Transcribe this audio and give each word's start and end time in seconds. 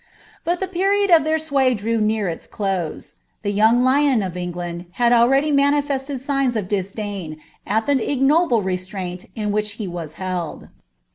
But 0.43 0.59
the 0.59 0.67
period 0.67 1.11
of 1.11 1.23
their 1.23 1.37
sway 1.37 1.75
drew 1.75 2.01
near 2.01 2.27
iU 2.27 2.37
close. 2.49 3.17
I'he 3.45 3.51
young 3.53 3.83
lion 3.83 4.23
of 4.23 4.35
England 4.35 4.85
had 4.93 5.13
already 5.13 5.51
manifested 5.51 6.17
g^ns 6.17 6.55
of 6.55 6.67
dis 6.67 6.91
dain, 6.91 7.39
at 7.67 7.85
the 7.85 8.11
ignoble 8.11 8.63
restrunt, 8.63 9.27
in 9.35 9.51
which 9.51 9.73
he 9.73 9.87
was 9.87 10.15
held. 10.15 10.69